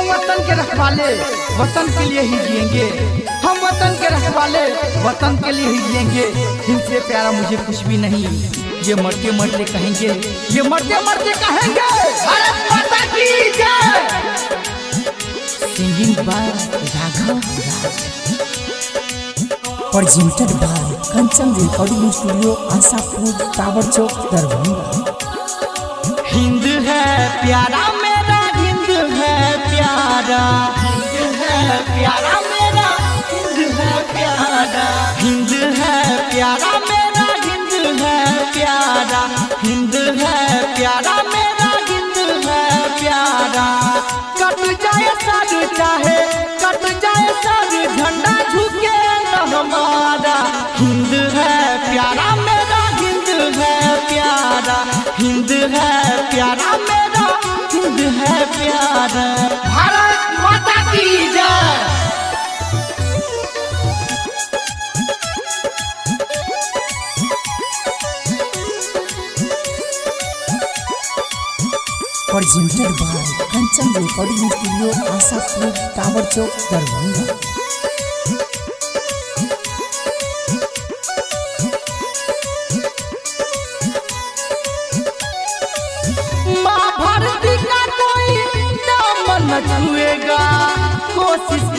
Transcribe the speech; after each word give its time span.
हम 0.00 0.06
वतन 0.06 0.44
के 0.46 0.52
रखवाले 0.52 1.14
वतन 1.56 1.98
के 1.98 2.04
लिए 2.04 2.20
ही 2.20 2.38
जिएँगे। 2.38 2.84
हम 3.44 3.56
वतन 3.56 3.98
के 4.00 4.06
रखवाले 4.08 4.72
वतन 5.02 5.36
के 5.44 5.52
लिए 5.52 5.66
ही 5.66 5.78
जिएँगे। 5.78 6.22
इनसे 6.72 7.00
प्यारा 7.00 7.30
मुझे 7.30 7.56
कुछ 7.56 7.82
भी 7.82 7.96
नहीं। 7.96 8.50
ये 8.82 8.94
मरते 8.94 9.30
मरते 9.30 9.64
कहेंगे। 9.64 10.08
ये 10.50 10.62
मरते 10.62 11.00
मरते 11.00 11.32
कहेंगे 11.32 11.80
भारत 12.26 12.72
माता 12.72 13.04
की 13.04 13.52
जय! 13.52 14.08
Singing 15.76 16.16
by 16.16 16.48
Raghav 16.94 17.40
by 20.60 20.80
Kanchan 21.12 21.50
Recording 21.58 22.10
Studio, 22.16 22.52
Asapur, 22.70 23.28
Tower 23.56 23.86
Chowk, 23.96 24.18
Hind 26.26 26.64
है 26.64 27.28
प्यारा 27.46 27.99
हिंद 55.20 55.50
है 55.72 55.88
प्यारा 56.30 56.70
मेरा 56.88 57.24
हिंद 57.72 58.00
है 58.18 58.36
प्यारा 58.52 59.24
भारत 59.64 60.38
माता 60.44 60.76
की 60.92 61.08
जय 61.34 61.88
Presented 72.30 72.94
by 72.96 73.22
Kanchan 73.52 73.88
Recording 74.00 74.50
Studio, 74.50 74.90
Asapur, 75.12 75.72
Tower 75.96 76.24
Chowk, 76.32 76.52
Darbhanga. 76.70 77.59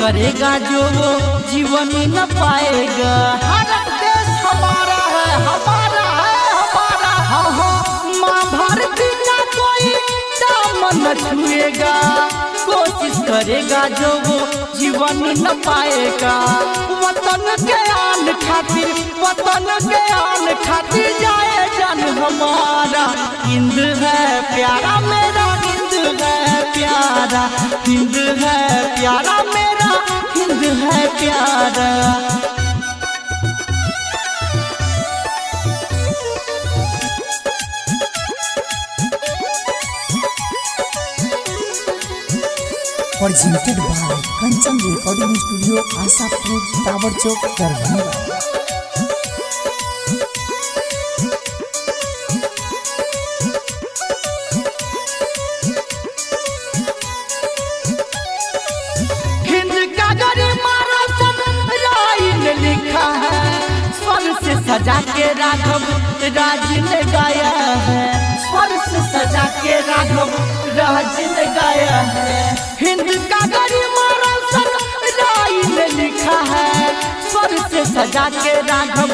करेगा 0.01 0.51
जो 0.59 0.81
वो 0.93 1.09
जीवन 1.49 1.89
ही 1.91 2.05
न 2.07 2.25
पाएगा। 2.29 3.11
भारत 3.41 3.89
देश 4.01 4.29
हमारा 4.45 5.01
है 5.11 5.35
हमारा 5.45 6.05
है, 6.21 6.37
हमारा 6.53 7.11
हाँ। 7.31 8.13
माँ 8.21 8.41
भारती 8.51 9.09
का 9.27 9.37
कोई 9.57 9.93
नाम 10.41 10.81
न 11.01 11.13
छुएगा। 11.21 11.93
कोशिश 12.65 13.17
करेगा 13.27 13.83
जो 13.99 14.11
वो 14.25 14.39
जीवन 14.79 15.23
ही 15.25 15.33
न 15.43 15.53
पाएगा। 15.67 16.33
वतन 17.03 17.45
के 17.67 17.79
आन 17.91 18.33
खातिर, 18.45 18.89
वतन 19.21 19.69
के 19.89 20.03
आन 20.13 20.53
खातिर 20.65 21.09
जाए 21.21 21.69
जन 21.77 22.03
हमारा। 22.19 23.05
हिंद 23.45 23.79
है 24.01 24.41
प्यारा 24.55 24.99
मेरा 25.09 25.40
presented 43.21 43.79
by 43.79 44.21
Kanchan 44.41 44.77
recording 44.83 45.35
studio 45.41 45.83
Asapur 46.35 46.85
Tower 46.85 47.19
Chowk 47.23 47.45
Darbhanga 47.59 48.49
सजा 64.65 64.99
के 65.15 65.25
राघव 65.37 65.83
राज 66.35 66.69
ने 66.83 67.01
गाया 67.11 67.49
है। 67.85 68.03
स्वर 68.43 68.77
से 68.85 69.01
सजा 69.11 69.43
के 69.61 69.79
राघव 69.87 70.29
राज 70.81 71.19
ने 71.31 71.45
गाया 71.55 71.97
है। 72.13 72.35
हिंद 72.79 73.09
का 73.31 73.39
गरिमा 73.47 74.07
रतन 74.21 74.69
ने 75.75 75.87
लिखा 75.87 76.37
है। 76.51 76.93
स्वर 77.29 77.57
से 77.69 77.85
सजा 77.85 78.25
के 78.29 78.53
राघव 78.61 79.11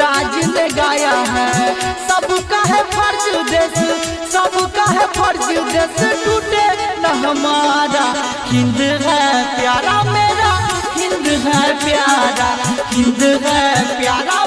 राज 0.00 0.34
ने 0.56 0.68
गाया 0.68 1.14
है। 1.34 1.74
सबका 2.08 2.60
है 2.72 2.82
फ़र्ज़ 2.90 3.28
देश, 3.50 3.78
सबका 4.32 4.84
है 4.84 5.06
फ़र्ज़ 5.06 5.48
देश 5.72 6.24
टूटे 6.24 6.66
न 7.00 7.14
हमारा। 7.24 8.04
हिंद 8.46 8.80
है 9.06 9.22
प्यारा 9.56 10.02
मेरा, 10.12 10.52
हिंद 10.96 11.26
है 11.46 11.62
प्यारा। 11.84 12.50
हिंद 12.90 13.22
है 13.46 14.00
प्यारा 14.00 14.45